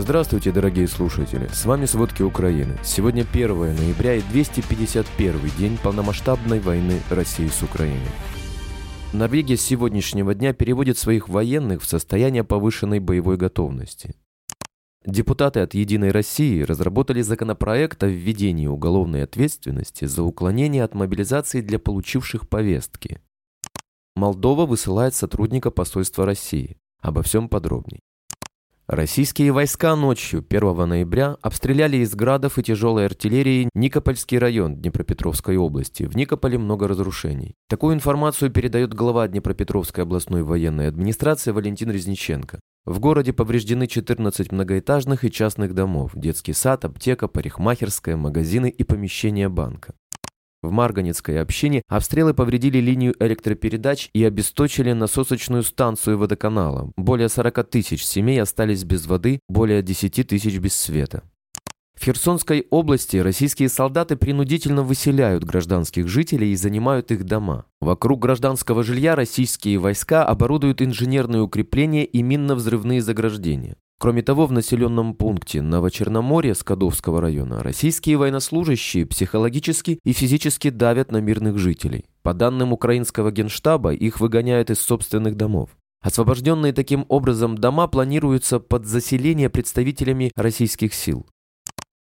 Здравствуйте, 0.00 0.50
дорогие 0.50 0.88
слушатели! 0.88 1.46
С 1.52 1.66
вами 1.66 1.84
«Сводки 1.84 2.22
Украины». 2.22 2.78
Сегодня 2.82 3.22
1 3.30 3.76
ноября 3.76 4.14
и 4.14 4.22
251 4.22 5.50
день 5.58 5.76
полномасштабной 5.76 6.58
войны 6.58 7.02
России 7.10 7.48
с 7.48 7.62
Украиной. 7.62 8.08
Норвегия 9.12 9.58
с 9.58 9.60
сегодняшнего 9.60 10.34
дня 10.34 10.54
переводит 10.54 10.96
своих 10.96 11.28
военных 11.28 11.82
в 11.82 11.86
состояние 11.86 12.44
повышенной 12.44 12.98
боевой 12.98 13.36
готовности. 13.36 14.14
Депутаты 15.04 15.60
от 15.60 15.74
«Единой 15.74 16.12
России» 16.12 16.62
разработали 16.62 17.20
законопроект 17.20 18.02
о 18.02 18.08
введении 18.08 18.68
уголовной 18.68 19.24
ответственности 19.24 20.06
за 20.06 20.22
уклонение 20.22 20.82
от 20.82 20.94
мобилизации 20.94 21.60
для 21.60 21.78
получивших 21.78 22.48
повестки. 22.48 23.20
Молдова 24.16 24.64
высылает 24.64 25.14
сотрудника 25.14 25.70
посольства 25.70 26.24
России. 26.24 26.78
Обо 27.02 27.22
всем 27.22 27.50
подробней. 27.50 28.00
Российские 28.90 29.52
войска 29.52 29.94
ночью 29.94 30.44
1 30.50 30.88
ноября 30.88 31.36
обстреляли 31.42 31.98
из 31.98 32.12
градов 32.16 32.58
и 32.58 32.62
тяжелой 32.64 33.06
артиллерии 33.06 33.68
Никопольский 33.72 34.36
район 34.36 34.74
Днепропетровской 34.74 35.56
области. 35.56 36.02
В 36.02 36.16
Никополе 36.16 36.58
много 36.58 36.88
разрушений. 36.88 37.54
Такую 37.68 37.94
информацию 37.94 38.50
передает 38.50 38.92
глава 38.92 39.28
Днепропетровской 39.28 40.02
областной 40.02 40.42
военной 40.42 40.88
администрации 40.88 41.52
Валентин 41.52 41.92
Резниченко. 41.92 42.58
В 42.84 42.98
городе 42.98 43.32
повреждены 43.32 43.86
14 43.86 44.50
многоэтажных 44.50 45.24
и 45.24 45.30
частных 45.30 45.72
домов, 45.72 46.10
детский 46.16 46.52
сад, 46.52 46.84
аптека, 46.84 47.28
парикмахерская, 47.28 48.16
магазины 48.16 48.70
и 48.70 48.82
помещения 48.82 49.48
банка. 49.48 49.94
В 50.62 50.70
Марганецкой 50.70 51.40
общине 51.40 51.82
обстрелы 51.88 52.34
повредили 52.34 52.78
линию 52.78 53.14
электропередач 53.18 54.10
и 54.12 54.22
обесточили 54.24 54.92
насосочную 54.92 55.62
станцию 55.62 56.18
водоканала. 56.18 56.92
Более 56.96 57.30
40 57.30 57.68
тысяч 57.70 58.04
семей 58.04 58.42
остались 58.42 58.84
без 58.84 59.06
воды, 59.06 59.40
более 59.48 59.82
10 59.82 60.28
тысяч 60.28 60.58
без 60.58 60.76
света. 60.76 61.22
В 62.00 62.04
Херсонской 62.04 62.66
области 62.70 63.18
российские 63.18 63.68
солдаты 63.68 64.16
принудительно 64.16 64.82
выселяют 64.82 65.44
гражданских 65.44 66.08
жителей 66.08 66.52
и 66.52 66.56
занимают 66.56 67.10
их 67.10 67.24
дома. 67.24 67.66
Вокруг 67.80 68.20
гражданского 68.20 68.82
жилья 68.82 69.14
российские 69.14 69.78
войска 69.78 70.24
оборудуют 70.24 70.80
инженерные 70.80 71.42
укрепления 71.42 72.06
и 72.06 72.22
минно-взрывные 72.22 73.02
заграждения. 73.02 73.76
Кроме 74.00 74.22
того, 74.22 74.46
в 74.46 74.52
населенном 74.52 75.12
пункте 75.12 75.60
Новочерноморье 75.60 76.54
Скадовского 76.54 77.20
района 77.20 77.62
российские 77.62 78.16
военнослужащие 78.16 79.04
психологически 79.04 79.98
и 80.02 80.12
физически 80.14 80.70
давят 80.70 81.12
на 81.12 81.18
мирных 81.18 81.58
жителей. 81.58 82.06
По 82.22 82.32
данным 82.32 82.72
украинского 82.72 83.30
генштаба, 83.30 83.92
их 83.92 84.18
выгоняют 84.18 84.70
из 84.70 84.80
собственных 84.80 85.36
домов. 85.36 85.76
Освобожденные 86.00 86.72
таким 86.72 87.04
образом 87.10 87.58
дома 87.58 87.88
планируются 87.88 88.58
под 88.58 88.86
заселение 88.86 89.50
представителями 89.50 90.32
российских 90.34 90.94
сил. 90.94 91.26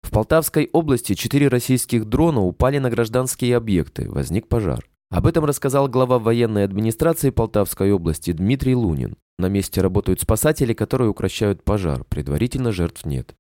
В 0.02 0.09
Полтавской 0.09 0.72
области 0.73 1.13
четыре 1.13 1.50
российских 1.50 2.06
дрона 2.06 2.41
упали 2.41 2.80
на 2.80 2.89
гражданские 2.89 3.56
объекты, 3.56 4.09
возник 4.09 4.47
пожар. 4.47 4.83
Об 5.09 5.27
этом 5.27 5.45
рассказал 5.45 5.87
глава 5.87 6.19
военной 6.19 6.63
администрации 6.63 7.29
Полтавской 7.29 7.91
области 7.91 8.31
Дмитрий 8.31 8.75
Лунин. 8.75 9.17
На 9.37 9.47
месте 9.47 9.81
работают 9.81 10.21
спасатели, 10.21 10.73
которые 10.73 11.09
укращают 11.09 11.63
пожар. 11.63 12.03
Предварительно 12.05 12.71
жертв 12.71 13.05
нет. 13.05 13.35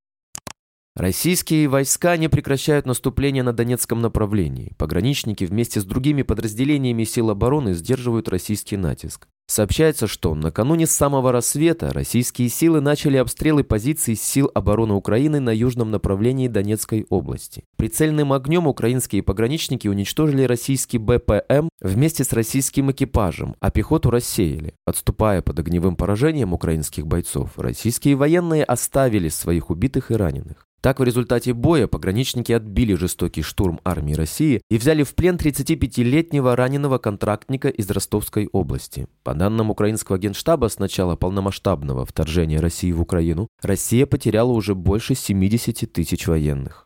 Российские 0.95 1.67
войска 1.67 2.15
не 2.15 2.29
прекращают 2.29 2.85
наступление 2.85 3.43
на 3.43 3.51
Донецком 3.51 4.01
направлении. 4.01 4.73
Пограничники 4.77 5.43
вместе 5.43 5.81
с 5.81 5.85
другими 5.85 6.21
подразделениями 6.21 7.03
сил 7.03 7.31
обороны 7.31 7.73
сдерживают 7.73 8.29
российский 8.29 8.77
натиск. 8.77 9.27
Сообщается, 9.47 10.07
что 10.07 10.33
накануне 10.33 10.87
с 10.87 10.91
самого 10.91 11.31
рассвета 11.31 11.93
российские 11.93 12.49
силы 12.49 12.81
начали 12.81 13.17
обстрелы 13.17 13.63
позиций 13.63 14.15
сил 14.15 14.49
обороны 14.55 14.95
Украины 14.95 15.39
на 15.39 15.51
южном 15.51 15.91
направлении 15.91 16.47
Донецкой 16.47 17.05
области. 17.09 17.63
Прицельным 17.77 18.33
огнем 18.33 18.65
украинские 18.65 19.21
пограничники 19.21 19.87
уничтожили 19.87 20.43
российский 20.43 20.97
БПМ 20.97 21.69
вместе 21.79 22.23
с 22.23 22.33
российским 22.33 22.91
экипажем, 22.91 23.55
а 23.59 23.69
пехоту 23.69 24.09
рассеяли. 24.09 24.73
Отступая 24.85 25.43
под 25.43 25.59
огневым 25.59 25.95
поражением 25.95 26.53
украинских 26.53 27.05
бойцов, 27.05 27.51
российские 27.57 28.15
военные 28.15 28.63
оставили 28.63 29.29
своих 29.29 29.69
убитых 29.69 30.09
и 30.09 30.15
раненых. 30.15 30.64
Так, 30.85 30.99
в 30.99 31.03
результате 31.03 31.51
боя 31.53 31.87
пограничники 31.87 32.51
отбили 32.51 32.93
жестокий 32.93 33.41
штурм 33.41 33.79
армии 33.83 34.13
России 34.13 34.61
и 34.69 34.77
взяли 34.77 35.01
в 35.01 35.15
плен 35.15 35.35
35-летнего 35.35 36.55
раненого 36.55 36.99
контрактника 36.99 37.69
из 37.69 37.89
Ростовской 37.89 38.47
области. 38.51 39.07
По 39.23 39.33
данным 39.33 39.71
украинского 39.71 40.19
генштаба, 40.19 40.69
с 40.69 40.77
начала 40.77 41.15
полномасштабного 41.15 42.05
вторжения 42.05 42.59
России 42.59 42.91
в 42.91 43.01
Украину, 43.01 43.47
Россия 43.63 44.05
потеряла 44.05 44.51
уже 44.51 44.75
больше 44.75 45.15
70 45.15 45.91
тысяч 45.91 46.27
военных. 46.27 46.84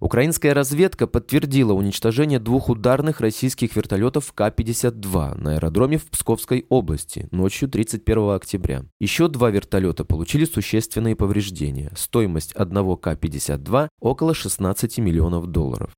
Украинская 0.00 0.54
разведка 0.54 1.08
подтвердила 1.08 1.72
уничтожение 1.72 2.38
двух 2.38 2.68
ударных 2.68 3.20
российских 3.20 3.74
вертолетов 3.74 4.32
К-52 4.32 5.34
на 5.34 5.54
аэродроме 5.54 5.98
в 5.98 6.06
Псковской 6.06 6.66
области 6.68 7.26
ночью 7.32 7.68
31 7.68 8.30
октября. 8.30 8.84
Еще 9.00 9.26
два 9.26 9.50
вертолета 9.50 10.04
получили 10.04 10.44
существенные 10.44 11.16
повреждения. 11.16 11.90
Стоимость 11.96 12.52
одного 12.52 12.96
К-52 12.96 13.88
около 13.98 14.34
16 14.34 14.98
миллионов 14.98 15.46
долларов. 15.48 15.97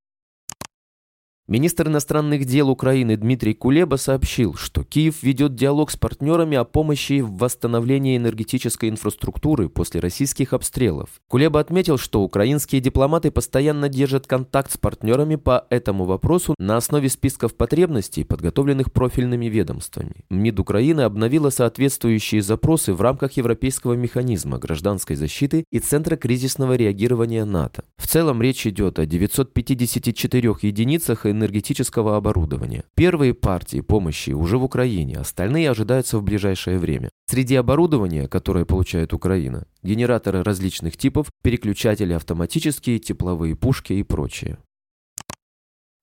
Министр 1.51 1.89
иностранных 1.89 2.45
дел 2.45 2.69
Украины 2.69 3.17
Дмитрий 3.17 3.53
Кулеба 3.53 3.97
сообщил, 3.97 4.53
что 4.53 4.85
Киев 4.85 5.21
ведет 5.21 5.53
диалог 5.53 5.91
с 5.91 5.97
партнерами 5.97 6.55
о 6.55 6.63
помощи 6.63 7.19
в 7.19 7.35
восстановлении 7.35 8.15
энергетической 8.15 8.87
инфраструктуры 8.87 9.67
после 9.67 9.99
российских 9.99 10.53
обстрелов. 10.53 11.09
Кулеба 11.27 11.59
отметил, 11.59 11.97
что 11.97 12.21
украинские 12.21 12.79
дипломаты 12.79 13.31
постоянно 13.31 13.89
держат 13.89 14.27
контакт 14.27 14.71
с 14.71 14.77
партнерами 14.77 15.35
по 15.35 15.67
этому 15.69 16.05
вопросу 16.05 16.55
на 16.57 16.77
основе 16.77 17.09
списков 17.09 17.53
потребностей, 17.55 18.23
подготовленных 18.23 18.93
профильными 18.93 19.47
ведомствами. 19.47 20.23
МИД 20.29 20.61
Украины 20.61 21.01
обновила 21.01 21.49
соответствующие 21.49 22.41
запросы 22.41 22.93
в 22.93 23.01
рамках 23.01 23.33
Европейского 23.33 23.95
механизма 23.95 24.57
гражданской 24.57 25.17
защиты 25.17 25.65
и 25.69 25.79
Центра 25.79 26.15
кризисного 26.15 26.75
реагирования 26.77 27.43
НАТО. 27.43 27.83
В 27.97 28.07
целом 28.07 28.41
речь 28.41 28.65
идет 28.65 28.99
о 28.99 29.05
954 29.05 30.55
единицах 30.61 31.25
энергетической 31.25 31.40
энергетического 31.41 32.15
оборудования. 32.15 32.83
Первые 32.95 33.33
партии 33.33 33.81
помощи 33.81 34.31
уже 34.31 34.57
в 34.57 34.63
Украине, 34.63 35.17
остальные 35.17 35.69
ожидаются 35.69 36.19
в 36.19 36.23
ближайшее 36.23 36.77
время. 36.77 37.09
Среди 37.27 37.55
оборудования, 37.55 38.27
которое 38.27 38.65
получает 38.65 39.13
Украина, 39.13 39.65
генераторы 39.83 40.43
различных 40.43 40.95
типов, 40.97 41.27
переключатели 41.43 42.13
автоматические, 42.13 42.99
тепловые 42.99 43.55
пушки 43.55 43.93
и 43.93 44.03
прочее. 44.03 44.57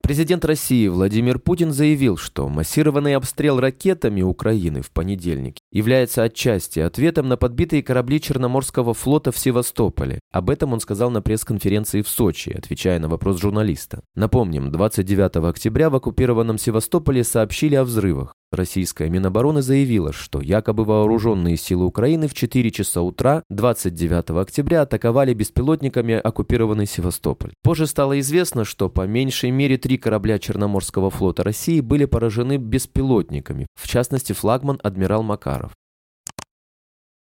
Президент 0.09 0.43
России 0.43 0.87
Владимир 0.87 1.37
Путин 1.37 1.71
заявил, 1.71 2.17
что 2.17 2.49
массированный 2.49 3.15
обстрел 3.15 3.59
ракетами 3.59 4.23
Украины 4.23 4.81
в 4.81 4.89
понедельник 4.89 5.57
является 5.71 6.23
отчасти 6.23 6.79
ответом 6.79 7.27
на 7.27 7.37
подбитые 7.37 7.83
корабли 7.83 8.19
Черноморского 8.19 8.95
флота 8.95 9.31
в 9.31 9.37
Севастополе. 9.37 10.19
Об 10.31 10.49
этом 10.49 10.73
он 10.73 10.79
сказал 10.79 11.11
на 11.11 11.21
пресс-конференции 11.21 12.01
в 12.01 12.07
Сочи, 12.07 12.49
отвечая 12.49 12.97
на 12.97 13.07
вопрос 13.07 13.39
журналиста. 13.39 14.01
Напомним, 14.15 14.71
29 14.71 15.47
октября 15.47 15.91
в 15.91 15.95
оккупированном 15.97 16.57
Севастополе 16.57 17.23
сообщили 17.23 17.75
о 17.75 17.83
взрывах. 17.83 18.33
Российская 18.51 19.09
Минобороны 19.09 19.61
заявила, 19.61 20.11
что 20.11 20.41
якобы 20.41 20.83
вооруженные 20.83 21.55
силы 21.55 21.85
Украины 21.85 22.27
в 22.27 22.33
4 22.33 22.71
часа 22.71 23.01
утра 23.01 23.43
29 23.49 24.31
октября 24.31 24.81
атаковали 24.81 25.33
беспилотниками 25.33 26.15
оккупированный 26.15 26.87
Севастополь. 26.87 27.53
Позже 27.63 27.85
стало 27.85 28.19
известно, 28.19 28.65
что 28.65 28.89
по 28.89 29.05
меньшей 29.05 29.51
мере 29.51 29.77
три 29.77 29.97
корабля 29.97 30.39
Черноморского 30.39 31.09
флота 31.09 31.43
России 31.43 31.79
были 31.79 32.05
поражены 32.05 32.57
беспилотниками, 32.57 33.67
в 33.75 33.87
частности 33.87 34.33
флагман 34.33 34.79
«Адмирал 34.81 35.21
Макаров». 35.21 35.73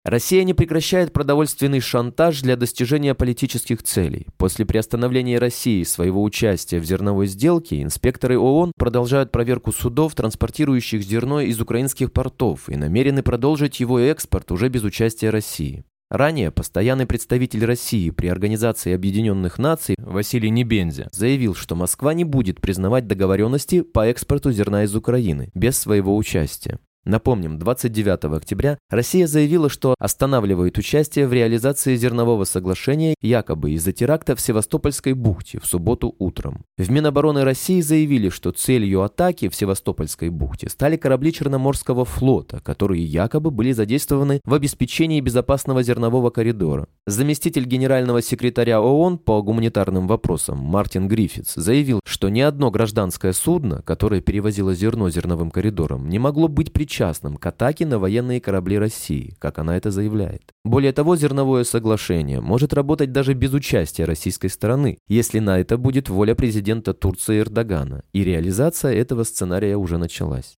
Россия 0.05 0.43
не 0.43 0.53
прекращает 0.53 1.11
продовольственный 1.13 1.79
шантаж 1.79 2.41
для 2.43 2.55
достижения 2.55 3.16
политических 3.16 3.81
целей. 3.81 4.28
После 4.37 4.63
приостановления 4.63 5.40
России 5.40 5.81
своего 5.81 6.22
участия 6.22 6.79
в 6.79 6.85
зерновой 6.85 7.25
сделке, 7.25 7.81
инспекторы 7.81 8.37
ООН 8.37 8.73
продолжают 8.78 9.31
проверку 9.31 9.72
судов, 9.72 10.13
транспортирующих 10.13 11.02
зерно 11.02 11.41
из 11.41 11.59
украинских 11.59 12.11
портов, 12.13 12.69
и 12.69 12.75
намерены 12.75 13.23
продолжить 13.23 13.79
его 13.79 13.99
экспорт 13.99 14.52
уже 14.52 14.69
без 14.69 14.84
участия 14.84 15.31
России. 15.31 15.84
Ранее 16.11 16.52
постоянный 16.52 17.07
представитель 17.07 17.66
России 17.66 18.11
при 18.11 18.28
Организации 18.28 18.93
Объединенных 18.93 19.57
Наций 19.57 19.96
Василий 19.97 20.52
Небензя 20.52 21.09
заявил, 21.13 21.55
что 21.55 21.75
Москва 21.75 22.13
не 22.13 22.25
будет 22.25 22.61
признавать 22.61 23.07
договоренности 23.07 23.81
по 23.81 24.05
экспорту 24.05 24.52
зерна 24.52 24.84
из 24.84 24.96
Украины 24.96 25.49
без 25.55 25.79
своего 25.79 26.16
участия. 26.16 26.78
Напомним, 27.05 27.59
29 27.59 28.35
октября 28.35 28.79
Россия 28.90 29.28
заявила, 29.28 29.69
что 29.69 29.93
останавливает 29.99 30.79
участие 30.79 31.28
в 31.28 31.34
реализации 31.34 31.96
зернового 31.96 32.46
соглашения 32.46 33.13
якобы 33.22 33.72
из-за 33.73 33.91
теракта 33.91 34.35
в 34.35 34.41
Севастопольской 34.41 35.13
бухте 35.13 35.59
в 35.59 35.67
субботу 35.67 36.16
утром. 36.17 36.63
В 36.79 36.90
Минобороны 36.90 37.43
России 37.43 37.79
заявили, 37.81 38.29
что 38.29 38.52
целью 38.52 39.03
атаки 39.03 39.49
в 39.49 39.55
Севастопольской 39.55 40.29
бухте 40.29 40.67
стали 40.67 40.97
корабли 40.97 41.31
Черноморского 41.31 42.05
флота, 42.05 42.59
которые 42.61 43.05
якобы 43.05 43.52
были 43.52 43.72
задействованы 43.72 44.41
в 44.43 44.55
обеспечении 44.55 45.22
безопасного 45.22 45.84
зернового 45.84 46.31
коридора. 46.31 46.87
Заместитель 47.05 47.66
генерального 47.66 48.23
секретаря 48.23 48.81
ООН 48.81 49.19
по 49.19 49.43
гуманитарным 49.43 50.07
вопросам 50.07 50.57
Мартин 50.57 51.07
Гриффитс 51.07 51.53
заявил, 51.53 51.99
что 52.03 52.29
ни 52.29 52.40
одно 52.40 52.72
гражданское 52.72 53.34
судно, 53.34 53.84
которое 53.84 54.22
перевозило 54.22 54.73
зерно 54.73 55.11
зерновым 55.11 55.52
коридором, 55.52 56.09
не 56.09 56.17
могло 56.17 56.47
быть 56.47 56.73
причиной 56.73 56.94
причастным 56.95 57.35
к 57.35 57.45
атаке 57.45 57.85
на 57.85 57.99
военные 57.99 58.39
корабли 58.39 58.79
России, 58.79 59.35
как 59.39 59.59
она 59.59 59.75
это 59.75 59.91
заявляет. 59.91 60.53
Более 60.63 60.93
того, 60.93 61.17
зерновое 61.17 61.65
соглашение 61.65 62.39
может 62.39 62.73
работать 62.73 63.11
даже 63.11 63.33
без 63.33 63.53
участия 63.53 64.05
российской 64.05 64.47
стороны, 64.47 64.97
если 65.09 65.39
на 65.39 65.59
это 65.59 65.77
будет 65.77 66.07
воля 66.07 66.35
президента 66.35 66.93
Турции 66.93 67.41
Эрдогана, 67.41 68.03
и 68.13 68.23
реализация 68.23 68.93
этого 68.93 69.23
сценария 69.23 69.75
уже 69.75 69.97
началась. 69.97 70.55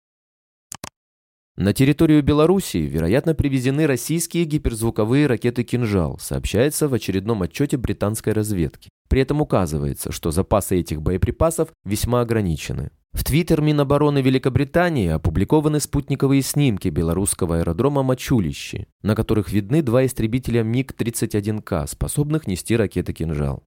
На 1.56 1.74
территорию 1.74 2.22
Белоруссии, 2.22 2.86
вероятно, 2.88 3.34
привезены 3.34 3.88
российские 3.88 4.46
гиперзвуковые 4.46 5.26
ракеты 5.26 5.64
«Кинжал», 5.64 6.20
сообщается 6.20 6.88
в 6.88 6.94
очередном 6.94 7.42
отчете 7.42 7.78
британской 7.78 8.34
разведки. 8.34 8.90
При 9.10 9.22
этом 9.22 9.42
указывается, 9.42 10.12
что 10.12 10.30
запасы 10.30 10.80
этих 10.80 11.02
боеприпасов 11.02 11.70
весьма 11.84 12.22
ограничены. 12.22 12.92
В 13.18 13.24
Твиттер 13.24 13.62
Минобороны 13.62 14.20
Великобритании 14.20 15.10
опубликованы 15.10 15.80
спутниковые 15.80 16.44
снимки 16.44 16.90
белорусского 16.90 17.58
аэродрома 17.58 18.04
Мачулище, 18.04 18.86
на 19.02 19.16
которых 19.16 19.52
видны 19.52 19.82
два 19.82 20.06
истребителя 20.06 20.62
МиГ-31К, 20.62 21.88
способных 21.88 22.46
нести 22.46 22.78
ракеты 22.78 23.14
«Кинжал». 23.14 23.67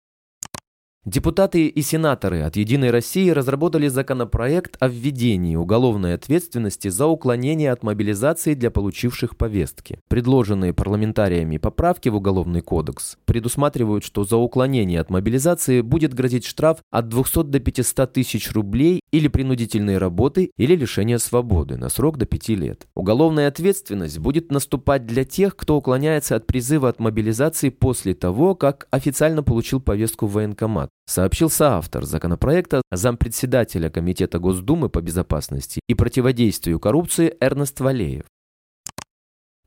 Депутаты 1.07 1.67
и 1.67 1.81
сенаторы 1.81 2.43
от 2.43 2.57
«Единой 2.57 2.91
России» 2.91 3.31
разработали 3.31 3.89
законопроект 3.89 4.77
о 4.81 4.89
введении 4.89 5.57
уголовной 5.57 6.13
ответственности 6.13 6.89
за 6.89 7.07
уклонение 7.07 7.73
от 7.73 7.83
мобилизации 7.83 8.53
для 8.53 8.71
получивших 8.71 9.39
повестки. 9.39 9.99
Предложенные 10.09 10.75
парламентариями 10.75 11.57
поправки 11.57 12.11
в 12.11 12.17
Уголовный 12.17 12.61
кодекс 12.61 13.17
предусматривают, 13.25 14.05
что 14.05 14.25
за 14.25 14.37
уклонение 14.37 15.01
от 15.01 15.09
мобилизации 15.09 15.81
будет 15.81 16.13
грозить 16.13 16.45
штраф 16.45 16.81
от 16.91 17.09
200 17.09 17.45
до 17.45 17.61
500 17.61 18.13
тысяч 18.13 18.53
рублей 18.53 19.01
или 19.11 19.29
принудительные 19.29 19.97
работы 19.97 20.51
или 20.59 20.77
лишение 20.77 21.19
свободы 21.19 21.79
на 21.79 21.89
срок 21.89 22.19
до 22.19 22.27
5 22.27 22.49
лет. 22.51 22.87
Уголовная 22.95 23.49
ответственность 23.49 24.19
будет 24.19 24.53
наступать 24.53 25.07
для 25.07 25.25
тех, 25.25 25.57
кто 25.57 25.79
уклоняется 25.79 26.37
от 26.37 26.47
призыва 26.47 26.91
от 26.91 27.01
мобилизации 27.01 27.71
после 27.71 28.13
того, 28.13 28.55
как 28.55 28.87
официально 28.91 29.43
получил 29.43 29.81
повестку 29.81 30.27
в 30.27 30.33
военкомат 30.33 30.90
сообщил 31.07 31.51
соавтор 31.51 32.05
законопроекта 32.05 32.83
зампредседателя 32.91 33.91
Комитета 33.91 34.39
Госдумы 34.39 34.89
по 34.89 35.01
безопасности 35.01 35.81
и 35.89 35.95
противодействию 35.95 36.79
коррупции 36.79 37.37
Эрнест 37.41 37.81
Валеев. 37.81 38.25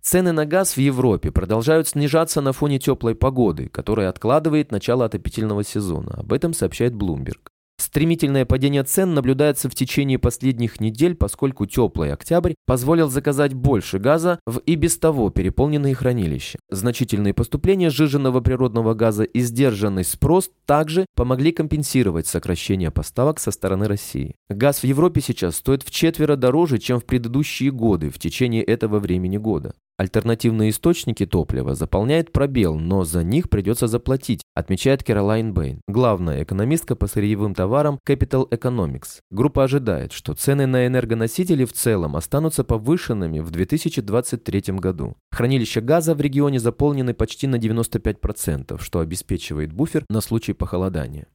Цены 0.01 0.33
на 0.33 0.45
газ 0.45 0.75
в 0.75 0.79
Европе 0.79 1.31
продолжают 1.31 1.87
снижаться 1.87 2.41
на 2.41 2.51
фоне 2.51 2.77
теплой 2.77 3.15
погоды, 3.15 3.69
которая 3.69 4.09
откладывает 4.09 4.71
начало 4.71 5.05
отопительного 5.05 5.63
сезона. 5.63 6.15
Об 6.15 6.33
этом 6.33 6.53
сообщает 6.53 6.93
Bloomberg. 6.93 7.52
Стремительное 7.77 8.45
падение 8.45 8.83
цен 8.83 9.13
наблюдается 9.13 9.69
в 9.69 9.75
течение 9.75 10.19
последних 10.19 10.79
недель, 10.79 11.15
поскольку 11.15 11.65
теплый 11.65 12.13
октябрь 12.13 12.53
позволил 12.65 13.09
заказать 13.09 13.53
больше 13.53 13.99
газа 13.99 14.39
в 14.45 14.59
и 14.59 14.75
без 14.75 14.97
того 14.97 15.29
переполненные 15.29 15.95
хранилища. 15.95 16.59
Значительные 16.69 17.33
поступления 17.33 17.89
сжиженного 17.89 18.41
природного 18.41 18.93
газа 18.93 19.23
и 19.23 19.41
сдержанный 19.41 20.03
спрос 20.03 20.49
также 20.65 21.05
помогли 21.15 21.51
компенсировать 21.51 22.27
сокращение 22.27 22.91
поставок 22.91 23.39
со 23.39 23.51
стороны 23.51 23.87
России. 23.87 24.35
Газ 24.49 24.79
в 24.79 24.83
Европе 24.85 25.21
сейчас 25.21 25.55
стоит 25.55 25.83
в 25.83 25.91
четверо 25.91 26.35
дороже, 26.35 26.77
чем 26.77 26.99
в 26.99 27.05
предыдущие 27.05 27.71
годы 27.71 28.09
в 28.09 28.19
течение 28.19 28.63
этого 28.63 28.99
времени 28.99 29.37
года. 29.37 29.73
Альтернативные 30.03 30.71
источники 30.71 31.25
топлива 31.25 31.75
заполняют 31.75 32.33
пробел, 32.33 32.77
но 32.77 33.05
за 33.05 33.23
них 33.23 33.49
придется 33.49 33.87
заплатить, 33.87 34.41
отмечает 34.53 35.01
Кэролайн 35.01 35.53
Бэйн, 35.53 35.79
главная 35.87 36.43
экономистка 36.43 36.97
по 36.97 37.07
сырьевым 37.07 37.55
товарам 37.55 37.99
Capital 38.05 38.49
Economics. 38.49 39.21
Группа 39.31 39.63
ожидает, 39.63 40.11
что 40.11 40.33
цены 40.33 40.67
на 40.67 40.87
энергоносители 40.87 41.63
в 41.63 41.71
целом 41.71 42.17
останутся 42.17 42.65
повышенными 42.65 43.39
в 43.39 43.49
2023 43.49 44.73
году. 44.73 45.15
Хранилища 45.31 45.79
газа 45.79 46.15
в 46.15 46.19
регионе 46.19 46.59
заполнены 46.59 47.13
почти 47.13 47.47
на 47.47 47.55
95%, 47.55 48.81
что 48.81 48.99
обеспечивает 48.99 49.71
буфер 49.71 50.03
на 50.09 50.19
случай 50.19 50.51
похолодания. 50.51 51.27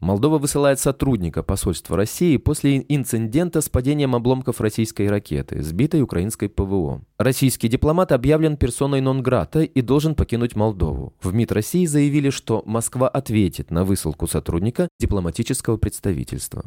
Молдова 0.00 0.38
высылает 0.38 0.80
сотрудника 0.80 1.42
посольства 1.42 1.94
России 1.94 2.38
после 2.38 2.84
инцидента 2.88 3.60
с 3.60 3.68
падением 3.68 4.16
обломков 4.16 4.60
российской 4.62 5.08
ракеты, 5.08 5.62
сбитой 5.62 6.00
украинской 6.00 6.48
ПВО. 6.48 7.02
Российский 7.18 7.68
дипломат 7.68 8.10
объявлен 8.10 8.56
персоной 8.56 9.02
нон-грата 9.02 9.60
и 9.60 9.82
должен 9.82 10.14
покинуть 10.14 10.56
Молдову. 10.56 11.12
В 11.22 11.34
МИД 11.34 11.52
России 11.52 11.84
заявили, 11.84 12.30
что 12.30 12.62
Москва 12.64 13.08
ответит 13.08 13.70
на 13.70 13.84
высылку 13.84 14.26
сотрудника 14.26 14.88
дипломатического 14.98 15.76
представительства. 15.76 16.64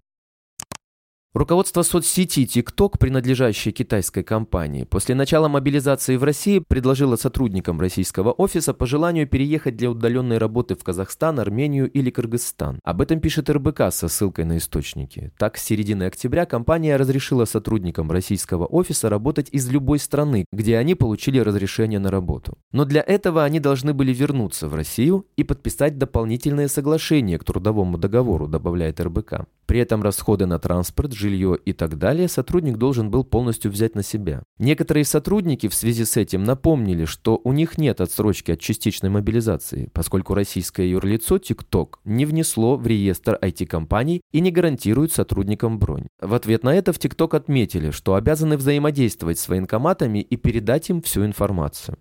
Руководство 1.34 1.82
соцсети 1.82 2.42
TikTok, 2.42 3.00
принадлежащей 3.00 3.72
китайской 3.72 4.22
компании, 4.22 4.84
после 4.84 5.16
начала 5.16 5.48
мобилизации 5.48 6.16
в 6.16 6.24
России 6.24 6.60
предложило 6.60 7.16
сотрудникам 7.16 7.82
российского 7.82 8.32
офиса 8.32 8.76
по 8.76 8.86
желанию 8.86 9.28
переехать 9.28 9.76
для 9.76 9.90
удаленной 9.90 10.38
работы 10.38 10.76
в 10.76 10.84
Казахстан, 10.84 11.40
Армению 11.40 11.90
или 11.90 12.12
Кыргызстан. 12.12 12.80
Об 12.84 13.02
этом 13.02 13.20
пишет 13.20 13.50
РБК 13.50 13.92
со 13.92 14.10
ссылкой 14.10 14.46
на 14.46 14.58
источники. 14.58 15.32
Так, 15.40 15.58
с 15.58 15.64
середины 15.64 16.04
октября 16.04 16.46
компания 16.46 16.98
разрешила 16.98 17.46
сотрудникам 17.46 18.12
российского 18.12 18.68
офиса 18.68 19.10
работать 19.10 19.50
из 19.52 19.68
любой 19.68 19.98
страны, 19.98 20.46
где 20.52 20.78
они 20.78 20.94
получили 20.94 21.40
разрешение 21.40 21.98
на 21.98 22.12
работу. 22.12 22.60
Но 22.72 22.86
для 22.86 23.02
этого 23.02 23.44
они 23.44 23.60
должны 23.60 23.96
были 23.96 24.14
вернуться 24.14 24.68
в 24.68 24.76
Россию 24.76 25.26
и 25.36 25.44
подписать 25.44 25.98
дополнительное 25.98 26.68
соглашение 26.68 27.40
к 27.40 27.44
трудовому 27.44 27.98
договору, 27.98 28.48
добавляет 28.48 29.02
РБК. 29.02 29.48
При 29.66 29.80
этом 29.80 30.04
расходы 30.04 30.46
на 30.46 30.60
транспорт, 30.60 31.14
жилье 31.24 31.58
и 31.66 31.72
так 31.72 31.98
далее 31.98 32.28
сотрудник 32.28 32.78
должен 32.78 33.10
был 33.10 33.24
полностью 33.24 33.72
взять 33.72 33.96
на 33.96 34.04
себя. 34.04 34.44
Некоторые 34.60 35.06
сотрудники 35.06 35.68
в 35.70 35.74
связи 35.74 36.04
с 36.04 36.18
этим 36.18 36.44
напомнили, 36.44 37.06
что 37.06 37.40
у 37.44 37.54
них 37.54 37.78
нет 37.78 38.02
отсрочки 38.02 38.52
от 38.52 38.60
частичной 38.60 39.10
мобилизации, 39.10 39.90
поскольку 39.94 40.34
российское 40.34 40.90
юрлицо 40.90 41.38
TikTok 41.38 41.96
не 42.04 42.26
внесло 42.26 42.76
в 42.76 42.86
реестр 42.86 43.40
IT-компаний 43.42 44.22
и 44.32 44.42
не 44.42 44.52
гарантирует 44.52 45.14
сотрудникам 45.14 45.80
бронь. 45.80 46.08
В 46.20 46.34
ответ 46.34 46.64
на 46.64 46.76
это 46.76 46.92
в 46.92 46.98
TikTok 46.98 47.36
отметили, 47.36 47.92
что 47.92 48.16
обязаны 48.16 48.58
взаимодействовать 48.58 49.40
с 49.40 49.48
военкоматами 49.48 50.20
и 50.20 50.36
передать 50.36 50.90
им 50.90 51.02
всю 51.02 51.26
информацию. 51.26 51.98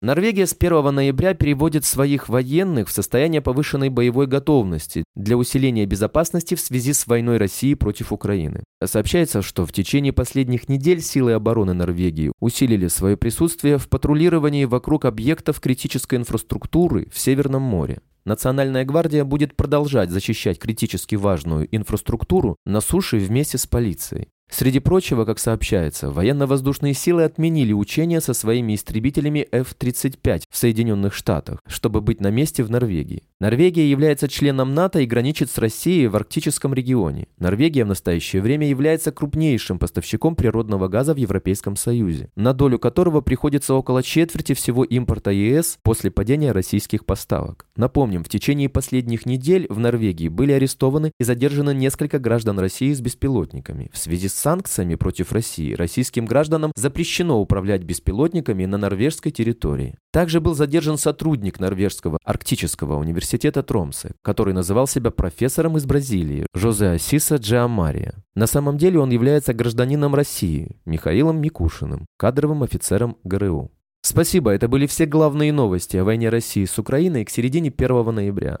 Норвегия 0.00 0.46
с 0.46 0.54
1 0.56 0.94
ноября 0.94 1.34
переводит 1.34 1.84
своих 1.84 2.28
военных 2.28 2.88
в 2.88 2.92
состояние 2.92 3.40
повышенной 3.40 3.88
боевой 3.88 4.28
готовности 4.28 5.02
для 5.16 5.36
усиления 5.36 5.86
безопасности 5.86 6.54
в 6.54 6.60
связи 6.60 6.92
с 6.92 7.08
войной 7.08 7.38
России 7.38 7.74
против 7.74 8.12
Украины. 8.12 8.62
Сообщается, 8.84 9.42
что 9.42 9.66
в 9.66 9.72
течение 9.72 10.12
последних 10.12 10.68
недель 10.68 11.00
силы 11.00 11.32
обороны 11.32 11.72
Норвегии 11.72 12.30
усилили 12.38 12.86
свое 12.86 13.16
присутствие 13.16 13.76
в 13.76 13.88
патрулировании 13.88 14.66
вокруг 14.66 15.04
объектов 15.04 15.58
критической 15.58 16.16
инфраструктуры 16.16 17.08
в 17.12 17.18
Северном 17.18 17.62
море. 17.62 17.98
Национальная 18.24 18.84
гвардия 18.84 19.24
будет 19.24 19.56
продолжать 19.56 20.10
защищать 20.10 20.60
критически 20.60 21.16
важную 21.16 21.66
инфраструктуру 21.74 22.54
на 22.64 22.80
суше 22.80 23.16
вместе 23.18 23.58
с 23.58 23.66
полицией. 23.66 24.28
Среди 24.50 24.80
прочего, 24.80 25.24
как 25.24 25.38
сообщается, 25.38 26.10
военно-воздушные 26.10 26.94
силы 26.94 27.24
отменили 27.24 27.72
учения 27.72 28.20
со 28.20 28.32
своими 28.32 28.74
истребителями 28.74 29.46
F-35 29.52 30.44
в 30.50 30.56
Соединенных 30.56 31.14
Штатах, 31.14 31.60
чтобы 31.66 32.00
быть 32.00 32.20
на 32.20 32.30
месте 32.30 32.62
в 32.62 32.70
Норвегии. 32.70 33.22
Норвегия 33.40 33.88
является 33.88 34.26
членом 34.26 34.74
НАТО 34.74 35.00
и 35.00 35.06
граничит 35.06 35.50
с 35.50 35.58
Россией 35.58 36.08
в 36.08 36.16
арктическом 36.16 36.72
регионе. 36.74 37.28
Норвегия 37.38 37.84
в 37.84 37.88
настоящее 37.88 38.42
время 38.42 38.66
является 38.66 39.12
крупнейшим 39.12 39.78
поставщиком 39.78 40.34
природного 40.34 40.88
газа 40.88 41.14
в 41.14 41.18
Европейском 41.18 41.76
Союзе, 41.76 42.30
на 42.34 42.52
долю 42.52 42.78
которого 42.78 43.20
приходится 43.20 43.74
около 43.74 44.02
четверти 44.02 44.54
всего 44.54 44.82
импорта 44.82 45.30
ЕС 45.30 45.78
после 45.82 46.10
падения 46.10 46.52
российских 46.52 47.04
поставок. 47.04 47.66
Напомним, 47.76 48.24
в 48.24 48.28
течение 48.28 48.68
последних 48.68 49.26
недель 49.26 49.66
в 49.68 49.78
Норвегии 49.78 50.28
были 50.28 50.52
арестованы 50.52 51.12
и 51.20 51.24
задержаны 51.24 51.74
несколько 51.74 52.18
граждан 52.18 52.58
России 52.58 52.92
с 52.92 53.00
беспилотниками 53.00 53.90
в 53.92 53.98
связи 53.98 54.28
с 54.28 54.37
санкциями 54.38 54.94
против 54.94 55.32
России, 55.32 55.74
российским 55.74 56.24
гражданам 56.24 56.72
запрещено 56.76 57.40
управлять 57.40 57.82
беспилотниками 57.82 58.64
на 58.64 58.78
норвежской 58.78 59.32
территории. 59.32 59.98
Также 60.12 60.40
был 60.40 60.54
задержан 60.54 60.96
сотрудник 60.96 61.60
Норвежского 61.60 62.18
арктического 62.24 62.96
университета 62.96 63.62
Тромсе, 63.62 64.12
который 64.22 64.54
называл 64.54 64.86
себя 64.86 65.10
профессором 65.10 65.76
из 65.76 65.84
Бразилии, 65.84 66.46
Жозе 66.54 66.90
Асиса 66.90 67.36
Джиамария. 67.36 68.14
На 68.34 68.46
самом 68.46 68.78
деле 68.78 69.00
он 69.00 69.10
является 69.10 69.52
гражданином 69.52 70.14
России, 70.14 70.76
Михаилом 70.86 71.40
Микушиным, 71.40 72.06
кадровым 72.16 72.62
офицером 72.62 73.16
ГРУ. 73.24 73.70
Спасибо, 74.02 74.52
это 74.52 74.68
были 74.68 74.86
все 74.86 75.06
главные 75.06 75.52
новости 75.52 75.96
о 75.96 76.04
войне 76.04 76.28
России 76.28 76.64
с 76.64 76.78
Украиной 76.78 77.24
к 77.24 77.30
середине 77.30 77.72
1 77.76 78.14
ноября. 78.14 78.60